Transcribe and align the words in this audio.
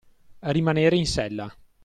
Rimanere 0.47 0.97
in 0.97 1.05
sella. 1.05 1.55